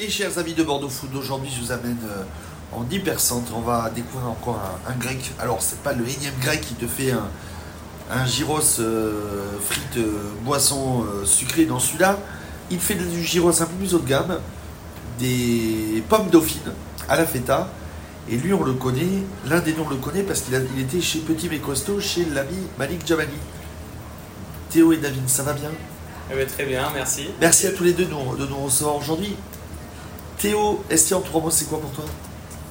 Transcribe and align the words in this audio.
Et 0.00 0.08
chers 0.08 0.38
amis 0.38 0.54
de 0.54 0.62
Bordeaux 0.62 0.88
Food, 0.88 1.16
aujourd'hui 1.16 1.50
je 1.52 1.60
vous 1.60 1.72
amène 1.72 1.98
euh, 2.04 2.22
en 2.72 2.88
hypercentre. 2.88 3.50
On 3.56 3.62
va 3.62 3.90
découvrir 3.90 4.30
encore 4.30 4.60
un, 4.86 4.92
un 4.92 4.94
grec. 4.94 5.32
Alors 5.40 5.60
c'est 5.60 5.80
pas 5.80 5.92
le 5.92 6.08
énième 6.08 6.38
grec 6.40 6.60
qui 6.60 6.74
te 6.74 6.86
fait 6.86 7.10
un, 7.10 7.28
un 8.08 8.24
gyros 8.24 8.78
euh, 8.78 9.58
frites 9.60 9.96
euh, 9.96 10.30
boisson 10.44 11.02
euh, 11.02 11.24
sucrée 11.24 11.64
dans 11.64 11.80
celui-là. 11.80 12.16
Il 12.70 12.78
fait 12.78 12.94
du 12.94 13.24
gyros 13.24 13.60
un 13.60 13.66
peu 13.66 13.74
plus 13.74 13.92
haut 13.92 13.98
de 13.98 14.06
gamme, 14.06 14.38
des 15.18 16.00
pommes 16.08 16.30
dauphines 16.30 16.72
à 17.08 17.16
la 17.16 17.26
feta. 17.26 17.68
Et 18.30 18.36
lui 18.36 18.54
on 18.54 18.62
le 18.62 18.74
connaît, 18.74 19.24
l'un 19.46 19.58
des 19.58 19.72
noms 19.72 19.86
on 19.86 19.90
le 19.90 19.96
connaît 19.96 20.22
parce 20.22 20.42
qu'il 20.42 20.54
il 20.76 20.80
était 20.80 21.00
chez 21.00 21.18
Petit 21.18 21.48
mais 21.48 21.58
Costaud, 21.58 21.98
chez 21.98 22.24
l'ami 22.24 22.54
Malik 22.78 23.04
Jamali. 23.04 23.32
Théo 24.70 24.92
et 24.92 24.98
David, 24.98 25.28
ça 25.28 25.42
va 25.42 25.54
bien? 25.54 25.70
Eh 26.30 26.36
ben, 26.36 26.46
très 26.46 26.66
bien, 26.66 26.88
merci. 26.94 27.30
Merci 27.40 27.66
à 27.66 27.72
tous 27.72 27.84
les 27.84 27.94
deux 27.94 28.04
de 28.04 28.10
nous, 28.10 28.36
de 28.36 28.46
nous 28.46 28.58
recevoir 28.58 28.96
aujourd'hui. 28.96 29.34
Théo, 30.38 30.84
Estia 30.88 31.16
en 31.16 31.20
trois 31.20 31.40
mots, 31.40 31.50
c'est 31.50 31.68
quoi 31.68 31.80
pour 31.80 31.90
toi? 31.90 32.04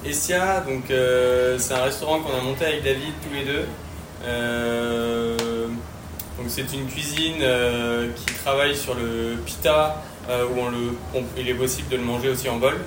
Estia, 0.06 0.62
donc 0.62 0.90
euh, 0.90 1.58
c'est 1.60 1.74
un 1.74 1.84
restaurant 1.84 2.22
qu'on 2.22 2.32
a 2.32 2.42
monté 2.42 2.64
avec 2.64 2.82
David 2.82 3.12
tous 3.22 3.34
les 3.34 3.44
deux. 3.44 3.66
Euh, 4.24 5.68
donc 6.38 6.46
c'est 6.48 6.72
une 6.74 6.88
cuisine 6.88 7.40
euh, 7.42 8.08
qui 8.16 8.34
travaille 8.36 8.74
sur 8.74 8.96
le 8.96 9.36
pita 9.46 10.02
où 10.30 10.60
il 11.38 11.50
est 11.50 11.54
possible 11.54 11.90
de 11.90 11.98
le 11.98 12.04
manger 12.04 12.30
aussi 12.30 12.48
en 12.48 12.56
bol. 12.56 12.78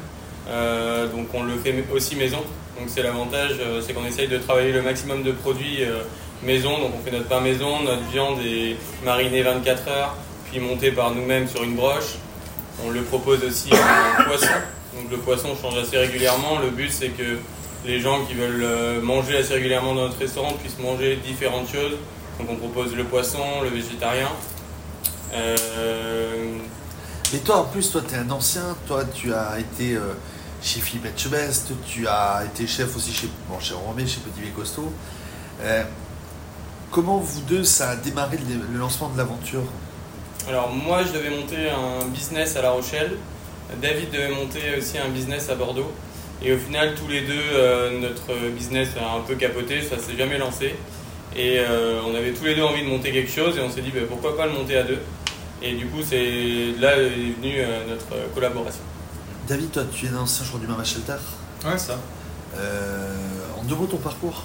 Donc 0.47 1.27
on 1.35 1.43
le 1.43 1.57
fait 1.59 1.75
aussi 1.93 2.17
maison. 2.17 2.41
Donc 2.79 2.89
c'est 2.89 3.03
l'avantage, 3.03 3.61
c'est 3.83 3.93
qu'on 3.93 4.07
essaye 4.07 4.29
de 4.29 4.39
travailler 4.39 4.73
le 4.73 4.81
maximum 4.81 5.23
de 5.23 5.33
produits 5.33 5.81
maison. 6.43 6.79
Donc 6.79 6.93
on 6.99 7.05
fait 7.05 7.15
notre 7.15 7.29
pain 7.29 7.41
maison, 7.41 7.83
notre 7.83 8.07
viande 8.11 8.39
est 8.41 8.77
marinée 9.05 9.43
24 9.43 9.89
heures, 9.89 10.17
puis 10.51 10.61
montée 10.61 10.91
par 10.91 11.15
nous-mêmes 11.15 11.49
sur 11.49 11.63
une 11.63 11.77
broche. 11.77 12.17
On 12.85 12.91
le 12.91 13.03
propose 13.03 13.45
aussi 13.45 13.71
en 13.73 14.25
poisson. 14.29 14.47
Donc 14.95 15.11
le 15.11 15.19
poisson 15.19 15.49
change 15.61 15.79
assez 15.79 15.99
régulièrement. 15.99 16.59
Le 16.59 16.71
but 16.71 16.91
c'est 16.91 17.11
que 17.11 17.39
les 17.85 18.01
gens 18.01 18.25
qui 18.25 18.35
veulent 18.35 18.63
euh, 18.63 19.01
manger 19.01 19.39
assez 19.39 19.55
régulièrement 19.55 19.95
dans 19.95 20.09
notre 20.09 20.19
restaurant 20.19 20.53
puissent 20.53 20.79
manger 20.79 21.17
différentes 21.17 21.71
choses. 21.71 21.97
Donc 22.39 22.49
on 22.51 22.57
propose 22.57 22.95
le 22.95 23.05
poisson, 23.05 23.63
le 23.63 23.69
végétarien. 23.69 24.29
Euh, 25.33 26.59
Mais 27.33 27.39
toi, 27.41 27.59
en 27.59 27.65
plus, 27.65 27.91
toi, 27.91 28.03
tu 28.07 28.15
es 28.15 28.19
un 28.19 28.31
ancien. 28.31 28.77
Toi, 28.87 29.05
tu 29.05 29.33
as 29.33 29.59
été 29.59 29.95
euh, 29.95 30.15
chez 30.63 30.81
Philippe 30.81 31.07
Etchebest. 31.07 31.73
Tu 31.87 32.07
as 32.09 32.45
été 32.45 32.67
chef 32.67 32.97
aussi 32.97 33.13
chez, 33.13 33.29
bon, 33.49 33.61
chez 33.61 33.75
Romé, 33.75 34.07
chez 34.07 34.21
Petit 34.21 34.41
mais 34.43 34.51
Costaud. 34.51 34.93
Euh, 35.63 35.85
comment 36.91 37.19
vous 37.19 37.41
deux, 37.43 37.65
ça 37.65 37.91
a 37.91 37.97
démarré 37.97 38.39
le 38.39 38.79
lancement 38.79 39.09
de 39.11 39.19
l'aventure? 39.19 39.63
Alors 40.49 40.71
moi 40.71 41.03
je 41.05 41.13
devais 41.13 41.31
monter 41.31 41.69
un 41.71 42.05
business 42.07 42.57
à 42.57 42.63
La 42.63 42.71
Rochelle. 42.71 43.13
David 43.81 44.11
devait 44.11 44.31
monter 44.31 44.61
aussi 44.79 44.99
un 44.99 45.09
business 45.09 45.49
à 45.49 45.55
Bordeaux. 45.55 45.93
Et 46.43 46.53
au 46.53 46.59
final 46.59 46.95
tous 46.95 47.07
les 47.09 47.21
deux 47.23 47.35
euh, 47.55 48.01
notre 48.01 48.35
business 48.51 48.89
a 48.99 49.17
un 49.17 49.21
peu 49.21 49.35
capoté, 49.35 49.83
ça 49.83 49.99
s'est 49.99 50.17
jamais 50.17 50.39
lancé. 50.39 50.75
Et 51.37 51.59
euh, 51.61 52.01
on 52.07 52.15
avait 52.15 52.33
tous 52.33 52.45
les 52.45 52.55
deux 52.57 52.63
envie 52.63 52.83
de 52.83 52.89
monter 52.89 53.13
quelque 53.13 53.31
chose 53.31 53.57
et 53.57 53.61
on 53.61 53.71
s'est 53.71 53.83
dit 53.83 53.91
bah, 53.95 54.01
pourquoi 54.09 54.37
pas 54.37 54.47
le 54.47 54.53
monter 54.53 54.77
à 54.77 54.83
deux. 54.83 54.99
Et 55.63 55.75
du 55.75 55.87
coup 55.87 56.01
c'est 56.03 56.73
là 56.81 56.97
est 56.97 57.09
venue 57.41 57.57
euh, 57.59 57.87
notre 57.89 58.33
collaboration. 58.35 58.81
David, 59.47 59.73
toi, 59.73 59.83
tu 59.93 60.07
es 60.07 60.09
un 60.11 60.17
ancien 60.19 60.45
joueur 60.45 60.61
du 60.61 60.69
Mama 60.69 60.85
Shelter. 60.85 61.17
Ouais, 61.65 61.77
ça. 61.77 61.99
Euh, 62.57 63.17
en 63.59 63.65
deux 63.65 63.75
mots, 63.75 63.87
ton 63.87 63.97
parcours? 63.97 64.45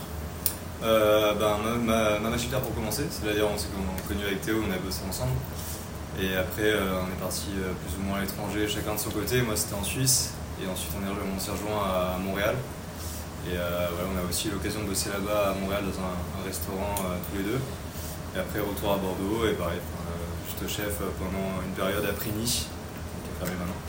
Euh, 0.83 1.33
ben, 1.35 1.57
ma, 1.63 1.75
ma, 1.75 2.19
Mama 2.19 2.37
Shelter 2.37 2.57
pour 2.61 2.73
commencer, 2.73 3.03
c'est 3.11 3.23
d'ailleurs 3.25 3.49
on 3.53 3.57
s'est 3.57 3.67
con- 3.67 4.07
connu 4.07 4.23
avec 4.25 4.41
Théo, 4.41 4.57
on 4.67 4.71
a 4.73 4.77
bossé 4.77 5.01
ensemble. 5.07 5.31
Et 6.21 6.35
après, 6.35 6.71
euh, 6.71 7.01
on 7.03 7.07
est 7.07 7.19
parti 7.19 7.47
euh, 7.57 7.73
plus 7.83 7.99
ou 7.99 8.07
moins 8.07 8.19
à 8.19 8.21
l'étranger, 8.21 8.67
chacun 8.67 8.95
de 8.95 8.99
son 8.99 9.11
côté. 9.11 9.41
Moi, 9.41 9.55
c'était 9.55 9.75
en 9.75 9.83
Suisse. 9.83 10.31
Et 10.63 10.67
ensuite, 10.67 10.91
on, 10.95 11.03
est, 11.03 11.11
on 11.11 11.39
s'est 11.39 11.51
rejoint 11.51 11.83
à, 11.83 12.17
Montréal. 12.17 12.55
Et 13.47 13.57
euh, 13.57 13.87
voilà, 13.91 14.09
on 14.15 14.25
a 14.25 14.29
aussi 14.29 14.49
l'occasion 14.49 14.81
de 14.81 14.87
bosser 14.87 15.09
là-bas 15.09 15.51
à 15.51 15.53
Montréal 15.59 15.83
dans 15.83 15.99
un, 15.99 16.15
un 16.39 16.43
restaurant 16.47 16.95
euh, 17.03 17.17
tous 17.29 17.37
les 17.37 17.43
deux. 17.43 17.59
Et 18.35 18.39
après, 18.39 18.59
retour 18.59 18.93
à 18.93 18.97
Bordeaux. 18.97 19.45
Et 19.45 19.53
pareil, 19.53 19.79
euh, 19.79 20.47
juste 20.47 20.71
chef 20.71 20.95
pendant 21.19 21.61
une 21.67 21.73
période 21.75 22.05
à 22.05 22.13
Prigny, 22.13 22.45
qui 22.45 22.63
est 22.63 23.37
fermé 23.37 23.59
maintenant. 23.59 23.81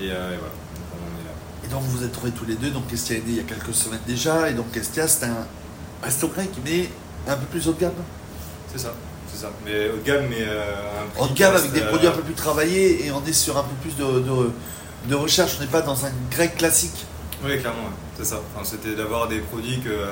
Et, 0.00 0.06
et 0.06 0.38
voilà, 0.40 0.56
donc 0.72 0.88
on 0.96 1.20
est 1.20 1.24
là. 1.28 1.34
Et 1.64 1.68
donc, 1.68 1.82
vous 1.82 1.98
vous 1.98 2.04
êtes 2.04 2.12
trouvés 2.12 2.32
tous 2.32 2.46
les 2.46 2.54
deux. 2.56 2.70
Donc, 2.70 2.90
Estia 2.90 3.16
est 3.16 3.20
né 3.20 3.24
il 3.28 3.36
y 3.36 3.40
a 3.40 3.44
quelques 3.44 3.74
semaines 3.74 4.00
déjà? 4.06 4.48
Et 4.48 4.54
donc, 4.54 4.74
Estia, 4.74 5.06
c'est 5.06 5.26
un 5.26 5.46
resto 6.02 6.28
grec, 6.28 6.50
mais 6.64 6.88
un 7.28 7.36
peu 7.36 7.46
plus 7.46 7.68
haut 7.68 7.72
de 7.74 7.80
gamme. 7.80 7.92
C'est 8.72 8.78
ça, 8.78 8.94
c'est 9.32 9.42
ça. 9.42 9.50
Mais 9.64 9.90
haut 9.90 9.96
de 9.96 10.02
gamme, 10.04 10.26
mais 10.28 10.42
euh, 10.42 11.02
un 11.02 11.06
prix 11.14 11.22
En 11.22 11.28
qui 11.28 11.34
gamme 11.34 11.52
reste, 11.52 11.64
avec 11.66 11.74
des 11.80 11.86
euh, 11.86 11.88
produits 11.88 12.08
un 12.08 12.12
peu 12.12 12.22
plus 12.22 12.34
travaillés 12.34 13.06
et 13.06 13.12
on 13.12 13.24
est 13.24 13.32
sur 13.32 13.56
un 13.56 13.62
peu 13.64 13.74
plus 13.82 13.96
de, 13.96 14.20
de, 14.20 14.50
de 15.06 15.14
recherche. 15.14 15.56
On 15.58 15.62
n'est 15.62 15.70
pas 15.70 15.82
dans 15.82 16.04
un 16.06 16.10
grec 16.30 16.56
classique. 16.56 17.06
Oui, 17.44 17.58
clairement, 17.60 17.82
ouais. 17.84 17.94
c'est 18.18 18.24
ça. 18.24 18.40
Enfin, 18.54 18.64
C'était 18.64 18.94
d'avoir 18.96 19.28
des 19.28 19.38
produits 19.38 19.80
que 19.80 19.88
euh, 19.90 20.10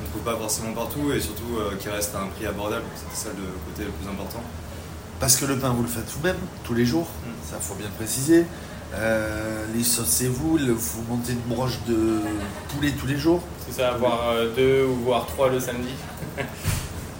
on 0.00 0.04
ne 0.04 0.08
trouve 0.10 0.22
pas 0.22 0.36
forcément 0.38 0.72
partout 0.72 1.10
et 1.12 1.20
surtout 1.20 1.56
euh, 1.58 1.74
qui 1.78 1.88
restent 1.88 2.14
à 2.14 2.20
un 2.20 2.26
prix 2.26 2.46
abordable. 2.46 2.84
C'était 2.94 3.28
ça 3.28 3.34
le 3.36 3.44
côté 3.72 3.84
le 3.84 3.90
plus 3.92 4.08
important. 4.10 4.42
Parce 5.18 5.36
que 5.36 5.46
le 5.46 5.56
pain, 5.56 5.70
vous 5.70 5.82
le 5.82 5.88
faites 5.88 6.04
vous-même, 6.10 6.36
tous 6.64 6.74
les 6.74 6.84
jours. 6.84 7.06
Mm. 7.24 7.50
Ça, 7.50 7.56
faut 7.60 7.74
bien 7.74 7.86
le 7.86 7.92
préciser. 7.94 8.44
Euh, 8.94 9.64
les 9.74 9.82
sauces, 9.82 10.06
c'est 10.08 10.28
vous. 10.28 10.58
Le- 10.58 10.72
vous 10.74 11.02
montez 11.08 11.32
une 11.32 11.40
broche 11.54 11.78
de 11.88 12.20
poulet 12.68 12.92
tous 12.92 13.06
les 13.06 13.16
jours. 13.16 13.42
C'est 13.66 13.80
ça, 13.80 13.92
voire 13.98 14.20
euh, 14.30 14.54
deux 14.54 14.84
ou 14.86 14.94
voire 15.04 15.26
trois 15.26 15.48
le 15.48 15.58
samedi. 15.58 15.88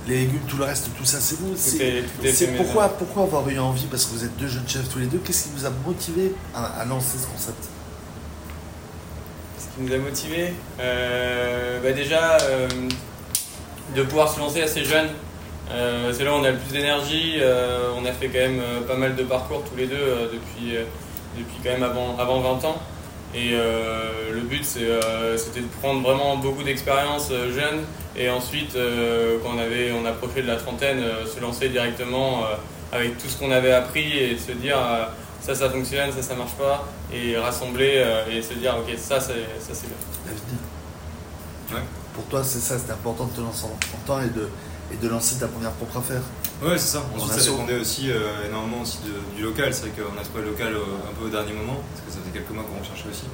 Les 0.06 0.18
légumes, 0.20 0.40
tout 0.46 0.56
le 0.56 0.64
reste, 0.64 0.88
tout 0.96 1.04
ça, 1.04 1.18
c'est 1.20 1.36
vous. 1.38 1.54
C'est- 1.56 2.04
pourquoi, 2.56 2.88
pourquoi 2.90 3.24
avoir 3.24 3.48
eu 3.48 3.58
envie, 3.58 3.86
parce 3.86 4.04
que 4.04 4.12
vous 4.14 4.24
êtes 4.24 4.36
deux 4.36 4.46
jeunes 4.46 4.68
chefs 4.68 4.88
tous 4.88 5.00
les 5.00 5.06
deux, 5.06 5.18
qu'est-ce 5.18 5.44
qui 5.44 5.50
vous 5.56 5.66
a 5.66 5.70
motivé 5.84 6.32
à, 6.54 6.64
à 6.80 6.84
lancer 6.84 7.18
ce 7.18 7.26
concept? 7.26 7.64
Ce 9.58 9.64
qui 9.64 9.80
nous 9.88 9.92
a 9.92 9.98
motivés, 9.98 10.54
euh, 10.80 11.80
bah 11.82 11.92
déjà 11.92 12.36
euh, 12.42 12.68
de 13.96 14.02
pouvoir 14.04 14.32
se 14.32 14.38
lancer 14.38 14.62
assez 14.62 14.84
jeune. 14.84 15.08
Euh, 15.72 16.12
c'est 16.16 16.22
là 16.24 16.32
où 16.32 16.36
on 16.36 16.44
a 16.44 16.52
le 16.52 16.58
plus 16.58 16.72
d'énergie. 16.72 17.34
on 17.98 18.04
a 18.04 18.12
fait 18.12 18.28
quand 18.28 18.38
même 18.38 18.62
pas 18.86 18.96
mal 18.96 19.16
de 19.16 19.24
parcours 19.24 19.64
tous 19.68 19.76
les 19.76 19.86
deux 19.88 20.30
depuis, 20.32 20.76
depuis 21.36 21.56
quand 21.64 21.70
même 21.70 21.82
avant, 21.82 22.16
avant 22.18 22.40
20 22.40 22.64
ans. 22.64 22.76
Et 23.36 23.50
euh, 23.52 24.32
le 24.32 24.40
but 24.40 24.64
euh, 24.78 25.36
c'était 25.36 25.60
de 25.60 25.66
prendre 25.82 26.00
vraiment 26.00 26.38
beaucoup 26.38 26.62
d'expérience 26.62 27.28
euh, 27.30 27.52
jeune 27.52 27.84
et 28.16 28.30
ensuite 28.30 28.74
euh, 28.76 29.36
quand 29.42 29.50
on, 29.54 29.58
avait, 29.58 29.92
on 29.92 30.06
approchait 30.06 30.40
de 30.40 30.46
la 30.46 30.56
trentaine, 30.56 31.00
euh, 31.00 31.26
se 31.26 31.38
lancer 31.38 31.68
directement 31.68 32.44
euh, 32.44 32.54
avec 32.96 33.18
tout 33.18 33.28
ce 33.28 33.36
qu'on 33.36 33.50
avait 33.50 33.72
appris 33.72 34.16
et 34.16 34.38
se 34.38 34.52
dire 34.52 34.78
euh, 34.78 35.04
ça 35.42 35.54
ça 35.54 35.68
fonctionne, 35.68 36.10
ça 36.12 36.22
ça 36.22 36.34
marche 36.34 36.54
pas 36.54 36.88
et 37.12 37.36
rassembler 37.36 37.96
euh, 37.96 38.24
et 38.32 38.40
se 38.40 38.54
dire 38.54 38.74
ok 38.78 38.94
ça 38.96 39.20
c'est 39.20 39.44
ça 39.60 39.74
c'est 39.74 39.86
bien. 39.88 39.98
David 40.24 40.58
Ouais. 41.74 41.80
Pour 42.14 42.24
toi, 42.26 42.44
c'est 42.44 42.60
ça, 42.60 42.78
c'était 42.78 42.92
important 42.92 43.24
de 43.24 43.32
te 43.32 43.40
lancer 43.40 43.64
en 43.64 43.76
30 44.06 44.10
ans 44.10 44.22
et 44.22 44.28
de, 44.28 44.48
et 44.92 44.96
de 45.02 45.08
lancer 45.08 45.34
ta 45.40 45.48
première 45.48 45.72
propre 45.72 45.98
affaire. 45.98 46.22
Ouais, 46.62 46.78
c'est 46.78 46.96
ça. 46.96 47.02
On 47.14 47.18
Ensuite, 47.20 47.40
ça 47.40 47.50
dépendait 47.50 47.78
aussi 47.78 48.10
euh, 48.10 48.46
énormément 48.48 48.80
aussi 48.82 48.98
de- 49.04 49.36
du 49.36 49.42
local. 49.42 49.72
C'est 49.74 49.82
vrai 49.82 49.90
qu'on 49.90 50.18
a 50.20 50.24
trouvé 50.24 50.42
le 50.42 50.50
local 50.50 50.72
euh, 50.74 51.10
un 51.10 51.14
peu 51.18 51.26
au 51.26 51.30
dernier 51.30 51.52
moment 51.52 51.80
parce 51.92 52.06
que 52.06 52.10
ça 52.12 52.18
faisait 52.20 52.32
quelques 52.32 52.50
mois 52.50 52.64
qu'on 52.64 52.80
recherchait 52.80 53.08
aussi. 53.10 53.26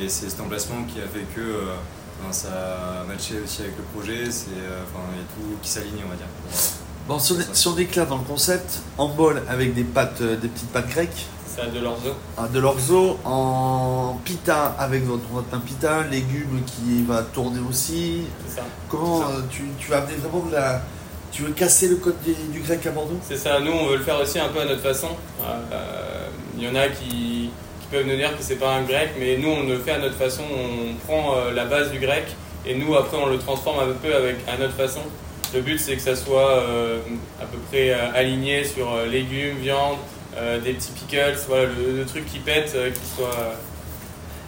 Et 0.00 0.08
c'est 0.08 0.28
cet 0.30 0.40
emplacement 0.40 0.82
qui 0.84 0.98
a 1.00 1.06
fait 1.06 1.24
que 1.34 1.40
euh, 1.40 1.74
ben, 2.22 2.32
ça 2.32 3.04
matchait 3.08 3.40
aussi 3.44 3.62
avec 3.62 3.76
le 3.76 3.84
projet. 3.94 4.30
C'est 4.30 4.50
euh, 4.50 4.82
enfin, 4.82 5.04
il 5.14 5.18
y 5.18 5.22
a 5.22 5.26
tout 5.34 5.58
qui 5.62 5.68
s'aligne, 5.70 6.02
on 6.04 6.08
va 6.10 6.16
dire. 6.16 6.26
pour, 6.42 7.14
Bon, 7.14 7.18
si 7.18 7.32
on, 7.32 7.40
est, 7.40 7.54
si 7.54 7.66
on 7.68 8.04
dans 8.06 8.18
le 8.18 8.24
concept, 8.24 8.80
en 8.98 9.08
bol 9.08 9.42
avec 9.48 9.74
des 9.74 9.84
pâtes, 9.84 10.20
euh, 10.20 10.36
des 10.36 10.48
petites 10.48 10.70
pâtes 10.70 10.88
grecques, 10.88 11.26
Ça 11.56 11.62
a 11.62 11.66
de 11.66 11.80
l'orzo. 11.80 12.10
hein, 12.38 12.46
de 12.52 12.58
l'orzo, 12.60 13.18
en 13.24 14.20
pita 14.24 14.76
avec 14.78 15.04
votre, 15.06 15.24
votre 15.32 15.46
pain 15.48 15.58
pita, 15.60 16.02
légumes 16.08 16.62
qui 16.66 17.02
va 17.04 17.22
tourner 17.22 17.60
aussi. 17.68 18.22
C'est 18.48 18.56
ça. 18.56 18.62
Comment 18.88 19.20
C'est 19.20 19.24
ça. 19.24 19.30
euh, 19.38 19.42
tu, 19.50 19.64
tu 19.78 19.90
vas 19.90 19.98
amener 19.98 20.16
vraiment 20.16 20.46
de 20.46 20.52
la. 20.52 20.82
Tu 21.32 21.42
veux 21.42 21.52
casser 21.52 21.88
le 21.88 21.96
code 21.96 22.20
du, 22.22 22.34
du 22.52 22.60
grec 22.60 22.84
à 22.86 22.90
Bordeaux? 22.90 23.18
C'est 23.26 23.36
ça. 23.36 23.60
Nous 23.60 23.72
on 23.72 23.86
veut 23.86 23.96
le 23.96 24.02
faire 24.02 24.20
aussi 24.20 24.38
un 24.38 24.48
peu 24.48 24.60
à 24.60 24.64
notre 24.64 24.82
façon. 24.82 25.08
Euh, 25.42 26.26
Il 26.56 26.64
y 26.64 26.68
en 26.68 26.74
a 26.74 26.88
qui, 26.88 27.50
qui 27.80 27.86
peuvent 27.90 28.06
nous 28.06 28.16
dire 28.16 28.36
que 28.36 28.42
c'est 28.42 28.56
pas 28.56 28.74
un 28.74 28.82
grec, 28.82 29.10
mais 29.18 29.36
nous 29.36 29.48
on 29.48 29.62
le 29.68 29.78
fait 29.78 29.92
à 29.92 29.98
notre 29.98 30.16
façon. 30.16 30.42
On 30.52 30.94
prend 31.06 31.36
euh, 31.36 31.52
la 31.52 31.64
base 31.64 31.90
du 31.90 31.98
grec 31.98 32.24
et 32.66 32.74
nous 32.74 32.94
après 32.96 33.16
on 33.16 33.26
le 33.26 33.38
transforme 33.38 33.78
un 33.88 33.92
peu 33.94 34.14
avec 34.14 34.36
à 34.48 34.56
notre 34.58 34.74
façon. 34.74 35.02
Le 35.54 35.60
but 35.60 35.78
c'est 35.78 35.96
que 35.96 36.02
ça 36.02 36.16
soit 36.16 36.50
euh, 36.50 36.98
à 37.40 37.46
peu 37.46 37.58
près 37.70 37.92
aligné 37.92 38.64
sur 38.64 38.86
légumes, 39.06 39.56
viande, 39.58 39.98
des 40.64 40.72
petits 40.72 40.92
pickles, 40.92 41.38
voilà 41.48 41.66
le, 41.66 41.98
le 41.98 42.06
truc 42.06 42.24
qui 42.26 42.38
pète, 42.38 42.76
qui 42.94 43.16
soit. 43.16 43.54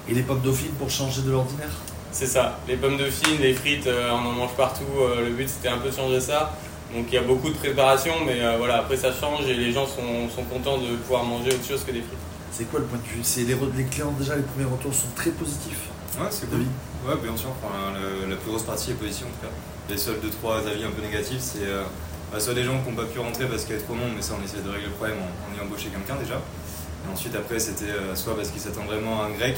Et 0.08 0.14
les 0.14 0.22
pommes 0.22 0.40
dauphines 0.40 0.72
pour 0.80 0.90
changer 0.90 1.22
de 1.22 1.30
l'ordinaire? 1.30 1.70
C'est 2.10 2.26
ça, 2.26 2.58
les 2.68 2.76
pommes 2.76 2.96
de 2.96 3.06
les 3.40 3.54
frites, 3.54 3.86
euh, 3.86 4.10
on 4.10 4.26
en 4.28 4.32
mange 4.32 4.52
partout. 4.56 4.82
euh, 5.00 5.24
le 5.24 5.30
but 5.30 5.48
c'était 5.48 5.68
un 5.68 5.78
peu 5.78 5.90
de 5.90 5.94
changer 5.94 6.20
ça. 6.20 6.52
Donc 6.94 7.06
il 7.08 7.14
y 7.14 7.18
a 7.18 7.22
beaucoup 7.22 7.48
de 7.48 7.54
préparation, 7.56 8.12
mais 8.26 8.40
euh, 8.42 8.56
voilà, 8.58 8.78
après 8.78 8.96
ça 8.96 9.12
change 9.12 9.46
et 9.48 9.54
les 9.54 9.72
gens 9.72 9.86
sont, 9.86 10.28
sont 10.34 10.42
contents 10.44 10.78
de 10.78 10.94
pouvoir 10.96 11.24
manger 11.24 11.48
autre 11.54 11.66
chose 11.66 11.82
que 11.84 11.90
des 11.92 12.00
frites. 12.02 12.18
C'est 12.52 12.64
quoi 12.70 12.80
le 12.80 12.86
point 12.86 12.98
de 12.98 13.04
vue? 13.04 13.20
C'est 13.22 13.42
les, 13.44 13.56
les 13.76 13.84
clients, 13.84 14.12
déjà, 14.18 14.36
les 14.36 14.42
premiers 14.42 14.68
retours 14.68 14.92
sont 14.92 15.08
très 15.16 15.30
positifs. 15.30 15.88
Ouais, 16.20 16.26
c'est 16.30 16.50
cool. 16.50 16.60
Ouais, 17.08 17.16
bien 17.22 17.34
sûr. 17.36 17.48
Enfin, 17.50 17.96
le- 17.96 18.28
la 18.28 18.36
plus 18.36 18.50
grosse 18.50 18.64
partie 18.64 18.90
est 18.90 18.94
positive 19.00 19.26
en 19.26 19.30
tout 19.40 19.46
cas. 19.46 19.52
Les 19.88 19.96
seuls 19.96 20.20
2-3 20.20 20.68
avis 20.68 20.84
un 20.84 20.90
peu 20.90 21.00
négatifs, 21.00 21.40
c'est 21.40 21.64
euh, 21.64 21.82
bah, 22.30 22.38
soit 22.38 22.52
des 22.52 22.62
gens 22.64 22.78
qui 22.82 22.90
n'ont 22.90 22.96
pas 22.96 23.04
pu 23.08 23.18
rentrer 23.18 23.46
parce 23.46 23.62
qu'il 23.64 23.72
y 23.72 23.76
avait 23.78 23.84
trop 23.84 23.94
de 23.94 24.00
monde, 24.00 24.12
mais 24.14 24.20
ça 24.22 24.34
on 24.38 24.44
essaie 24.44 24.60
de 24.60 24.68
régler 24.68 24.86
le 24.88 24.92
problème 24.92 25.16
en, 25.18 25.28
en 25.48 25.56
y 25.56 25.60
embaucher 25.64 25.88
quelqu'un 25.88 26.20
déjà. 26.22 26.36
Et 26.36 27.08
ensuite, 27.12 27.34
après, 27.34 27.58
c'était 27.58 27.90
euh, 27.90 28.14
soit 28.14 28.36
parce 28.36 28.50
qu'ils 28.50 28.60
s'attendent 28.60 28.86
vraiment 28.92 29.22
à 29.22 29.26
un 29.26 29.30
grec, 29.30 29.56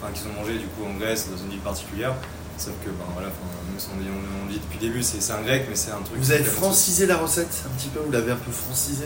enfin 0.00 0.12
qu'ils 0.14 0.30
ont 0.30 0.34
mangé 0.38 0.54
du 0.54 0.66
coup 0.70 0.86
en 0.86 0.94
Grèce 0.94 1.28
dans 1.28 1.36
une 1.42 1.50
ville 1.50 1.60
particulière. 1.66 2.14
Sauf 2.58 2.72
que, 2.84 2.88
ben 2.90 3.04
voilà, 3.12 3.28
enfin, 3.28 3.46
nous, 3.70 3.78
on 3.94 4.00
dit, 4.02 4.08
on, 4.10 4.44
on 4.44 4.46
dit 4.50 4.58
depuis 4.58 4.78
le 4.80 4.88
début, 4.92 5.02
c'est 5.02 5.32
un 5.32 5.42
grec, 5.42 5.66
mais 5.68 5.76
c'est 5.76 5.90
un 5.90 6.00
truc. 6.02 6.16
Vous 6.18 6.30
avez 6.32 6.42
francisé 6.44 7.06
la 7.06 7.16
recette 7.18 7.48
un 7.66 7.76
petit 7.78 7.88
peu 7.88 8.00
Vous 8.00 8.10
l'avez 8.12 8.32
un 8.32 8.36
peu 8.36 8.50
francisé 8.50 9.04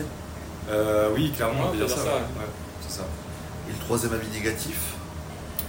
Euh, 0.69 1.09
Oui, 1.15 1.31
clairement, 1.35 1.59
Ouais, 1.59 1.65
on 1.67 1.71
peut 1.71 1.77
dire 1.77 1.85
on 1.85 1.89
peut 1.89 1.95
ça. 1.95 2.01
dire 2.03 2.11
ça, 2.11 2.17
ouais. 2.17 2.21
Ouais, 2.39 2.51
c'est 2.87 2.97
ça. 2.97 3.03
Et 3.69 3.73
le 3.73 3.79
troisième 3.85 4.13
avis 4.13 4.27
négatif 4.29 4.77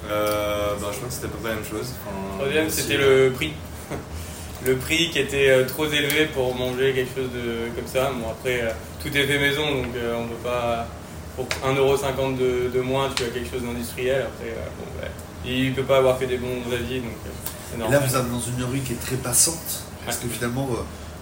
Euh, 0.08 0.74
bah, 0.80 0.88
je 0.92 0.96
crois 0.96 1.08
que 1.08 1.14
c'était 1.14 1.26
à 1.26 1.30
peu 1.30 1.38
près 1.38 1.48
la 1.50 1.54
même 1.56 1.64
chose. 1.64 1.86
Enfin, 2.06 2.16
Troisième, 2.38 2.70
c'était 2.70 2.96
euh, 2.96 3.26
le 3.28 3.32
prix. 3.32 3.52
le 4.66 4.76
prix 4.76 5.10
qui 5.10 5.18
était 5.18 5.64
trop 5.66 5.86
élevé 5.86 6.26
pour 6.26 6.54
manger 6.54 6.92
quelque 6.92 7.14
chose 7.20 7.30
de 7.34 7.68
comme 7.74 7.86
ça. 7.86 8.10
Bon, 8.12 8.30
après, 8.30 8.74
tout 9.02 9.08
est 9.16 9.26
fait 9.26 9.38
maison, 9.38 9.70
donc 9.82 9.94
euh, 9.96 10.16
on 10.18 10.26
peut 10.28 10.42
pas. 10.48 10.86
Pour 11.34 11.46
1,50€ 11.64 12.36
de, 12.36 12.68
de 12.72 12.80
moins, 12.82 13.08
tu 13.16 13.24
as 13.24 13.28
quelque 13.28 13.50
chose 13.50 13.62
d'industriel. 13.62 14.22
Après, 14.22 14.50
euh, 14.50 14.68
bon, 14.78 15.00
ouais. 15.02 15.10
Il 15.44 15.72
peut 15.74 15.82
pas 15.82 15.96
avoir 15.98 16.18
fait 16.18 16.26
des 16.26 16.36
bons 16.36 16.60
avis, 16.72 17.00
donc 17.00 17.16
euh, 17.26 17.30
là, 17.78 17.98
vous 17.98 18.16
êtes 18.16 18.30
dans 18.30 18.40
une 18.40 18.64
rue 18.64 18.80
qui 18.80 18.92
est 18.92 19.00
très 19.00 19.16
passante. 19.16 19.84
Parce 20.04 20.16
que 20.18 20.28
finalement, 20.28 20.68
euh, 20.72 20.76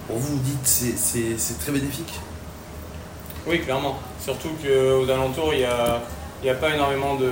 pour 0.07 0.17
vous, 0.19 0.37
vous 0.37 0.43
dites 0.43 0.65
c'est 0.65 0.97
c'est 0.97 1.59
très 1.59 1.73
bénéfique? 1.73 2.19
Oui, 3.47 3.61
clairement. 3.61 3.99
Surtout 4.23 4.51
qu'aux 4.63 5.09
alentours, 5.11 5.53
il 5.55 5.61
n'y 5.61 5.65
a, 5.65 6.03
y 6.45 6.49
a 6.51 6.55
pas 6.55 6.75
énormément 6.75 7.17
de, 7.17 7.31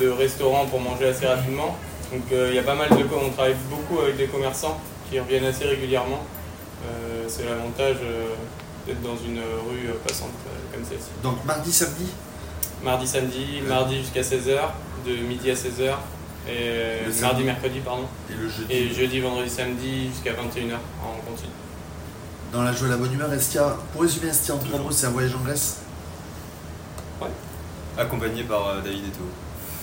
de 0.00 0.08
restaurants 0.08 0.66
pour 0.66 0.80
manger 0.80 1.08
assez 1.08 1.26
rapidement. 1.26 1.76
Donc 2.12 2.22
euh, 2.32 2.48
il 2.50 2.56
y 2.56 2.58
a 2.58 2.62
pas 2.62 2.74
mal 2.74 2.88
de... 2.90 3.04
On 3.14 3.30
travaille 3.30 3.56
beaucoup 3.70 4.00
avec 4.00 4.16
des 4.16 4.26
commerçants 4.26 4.80
qui 5.08 5.20
reviennent 5.20 5.44
assez 5.44 5.64
régulièrement. 5.64 6.24
Euh, 6.84 7.24
c'est 7.28 7.44
l'avantage 7.44 7.96
euh, 8.02 8.34
d'être 8.86 9.02
dans 9.02 9.16
une 9.16 9.38
rue 9.38 9.92
passante 10.06 10.30
comme 10.72 10.84
celle-ci. 10.84 11.10
Donc 11.22 11.44
mardi, 11.44 11.72
samedi? 11.72 12.06
Mardi, 12.82 13.06
samedi, 13.06 13.60
mardi 13.68 13.98
jusqu'à 13.98 14.22
16h, 14.22 14.58
de 15.06 15.14
midi 15.26 15.50
à 15.50 15.54
16h, 15.54 15.94
et 16.48 17.04
Le 17.06 17.10
samedi. 17.12 17.22
mardi, 17.22 17.44
mercredi, 17.44 17.80
pardon, 17.80 18.04
et 18.30 18.34
le 18.34 18.48
jeudi. 18.48 18.72
et 18.72 18.92
jeudi, 18.94 19.20
vendredi, 19.20 19.50
samedi 19.50 20.08
jusqu'à 20.08 20.32
21h 20.32 20.74
en 21.04 21.20
continu. 21.30 21.50
Dans 22.52 22.62
la 22.62 22.72
joie 22.72 22.88
et 22.88 22.90
la 22.90 22.96
bonne 22.96 23.12
humeur, 23.12 23.32
est-ce 23.32 23.50
qu'il 23.50 23.60
y 23.60 23.64
a, 23.64 23.76
pour 23.92 24.02
résumer, 24.02 24.28
est-ce 24.28 24.40
qu'il 24.40 24.48
y 24.48 24.52
a 24.52 24.54
en 24.60 24.64
trois 24.64 24.78
mots, 24.80 24.90
c'est 24.90 25.06
un 25.06 25.10
voyage 25.10 25.34
en 25.34 25.44
Grèce 25.44 25.78
Accompagné 27.98 28.44
par 28.44 28.66
euh, 28.68 28.80
David 28.80 29.04
Eto. 29.06 29.20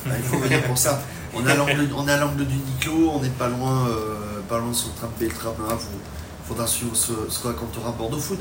Ah, 0.07 0.13
Il 0.18 0.24
faut 0.24 0.38
venir 0.38 0.63
pour 0.63 0.77
ça. 0.77 1.01
On 1.33 1.45
est 1.45 1.51
à 1.51 1.56
l'angle, 1.56 1.88
on 1.95 2.07
est 2.07 2.12
à 2.12 2.18
l'angle 2.18 2.45
du 2.45 2.56
Niclo, 2.56 3.12
on 3.13 3.21
n'est 3.21 3.30
pas 3.30 3.48
loin, 3.50 3.88
euh, 3.89 4.39
pas 4.50 4.57
loin 4.57 4.74
sur 4.74 4.88
le 4.89 4.95
tram 4.95 5.10
B, 5.19 5.24
le 5.24 5.30
tram 5.30 5.53
A. 5.69 5.74
Vous, 5.75 6.00
faudra 6.48 6.65
suivre 6.65 6.95
ce, 6.95 7.12
ce 7.30 7.39
que 7.39 7.48
racontera 7.50 7.92
Bordeaux 7.92 8.18
Food. 8.18 8.39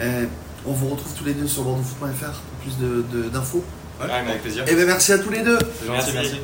Euh, 0.00 0.24
on 0.66 0.72
vous 0.72 0.88
retrouve 0.88 1.12
tous 1.14 1.24
les 1.24 1.34
deux 1.34 1.46
sur 1.46 1.62
bordeauxfood.fr 1.62 2.24
pour 2.32 2.58
plus 2.62 2.78
de- 2.78 3.04
de- 3.12 3.28
d'infos. 3.28 3.62
Ouais, 4.00 4.10
avec 4.10 4.42
plaisir. 4.42 4.64
Et 4.66 4.74
bien 4.74 4.86
merci 4.86 5.12
à 5.12 5.18
tous 5.18 5.30
les 5.30 5.42
deux. 5.42 5.58
Merci. 5.88 6.10
merci. 6.14 6.40